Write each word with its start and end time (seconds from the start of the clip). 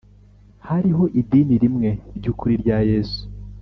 Hariho 0.67 1.03
idini 1.19 1.55
rimwe 1.63 1.89
ry 2.17 2.25
ukuri 2.31 2.53
rya 2.61 2.77
yesu 2.89 3.21